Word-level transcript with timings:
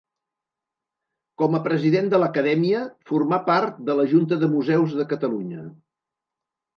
Com 1.41 1.57
a 1.57 1.59
president 1.67 2.07
de 2.13 2.19
l'Acadèmia 2.23 2.79
formà 3.11 3.39
part 3.49 3.77
de 3.89 3.97
la 3.99 4.07
Junta 4.15 4.39
de 4.45 4.49
Museus 4.55 4.97
de 5.01 5.07
Catalunya. 5.13 5.67